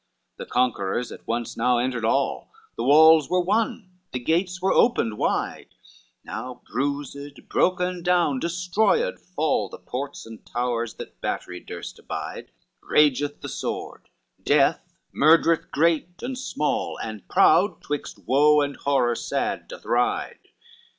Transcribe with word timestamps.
CV 0.01 0.37
The 0.37 0.45
conquerors 0.47 1.11
at 1.11 1.27
once 1.27 1.55
now 1.55 1.77
entered 1.77 2.03
all, 2.05 2.51
The 2.75 2.83
walls 2.83 3.29
were 3.29 3.39
won, 3.39 3.91
the 4.13 4.17
gates 4.19 4.59
were 4.59 4.73
opened 4.73 5.15
wide, 5.19 5.75
Now 6.23 6.63
bruised, 6.65 7.47
broken 7.49 8.01
down, 8.01 8.39
destroyed 8.39 9.19
fall 9.19 9.69
The 9.69 9.77
ports 9.77 10.25
and 10.25 10.43
towers 10.43 10.95
that 10.95 11.21
battery 11.21 11.59
durst 11.59 11.99
abide; 11.99 12.49
Rageth 12.81 13.41
the 13.41 13.47
sword, 13.49 14.09
death 14.43 14.91
murdereth 15.13 15.69
great 15.69 16.23
and 16.23 16.35
small, 16.35 16.97
And 16.97 17.27
proud 17.29 17.83
'twixt 17.83 18.17
woe 18.25 18.61
and 18.61 18.77
horror 18.77 19.13
sad 19.13 19.67
doth 19.67 19.85
ride. 19.85 20.39